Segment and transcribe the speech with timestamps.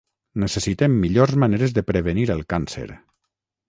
[0.43, 2.93] Necessitem millors maneres de prevenir el càncer.